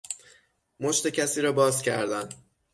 مشت 0.79 1.07
کسی 1.07 1.41
را 1.41 1.51
باز 1.51 1.81
کردن 1.81 2.29